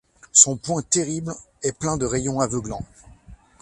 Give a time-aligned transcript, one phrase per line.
[0.31, 1.31] Son poing terrible
[1.61, 2.87] et plein de rayons aveuglants